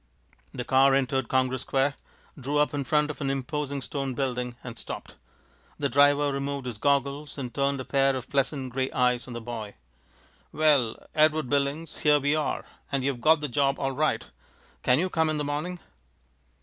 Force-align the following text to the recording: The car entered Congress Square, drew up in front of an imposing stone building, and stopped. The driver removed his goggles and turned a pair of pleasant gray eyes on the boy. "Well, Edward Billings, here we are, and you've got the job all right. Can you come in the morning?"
The 0.51 0.63
car 0.65 0.95
entered 0.95 1.27
Congress 1.27 1.61
Square, 1.61 1.93
drew 2.35 2.57
up 2.57 2.73
in 2.73 2.83
front 2.83 3.11
of 3.11 3.21
an 3.21 3.29
imposing 3.29 3.83
stone 3.83 4.15
building, 4.15 4.55
and 4.63 4.75
stopped. 4.79 5.13
The 5.77 5.89
driver 5.89 6.31
removed 6.33 6.65
his 6.65 6.79
goggles 6.79 7.37
and 7.37 7.53
turned 7.53 7.79
a 7.79 7.85
pair 7.85 8.15
of 8.15 8.27
pleasant 8.27 8.73
gray 8.73 8.89
eyes 8.93 9.27
on 9.27 9.35
the 9.35 9.41
boy. 9.41 9.75
"Well, 10.51 11.05
Edward 11.13 11.49
Billings, 11.49 11.97
here 11.97 12.19
we 12.19 12.33
are, 12.33 12.65
and 12.91 13.03
you've 13.03 13.21
got 13.21 13.41
the 13.41 13.47
job 13.47 13.77
all 13.77 13.91
right. 13.91 14.25
Can 14.81 14.97
you 14.97 15.07
come 15.07 15.29
in 15.29 15.37
the 15.37 15.43
morning?" 15.43 15.77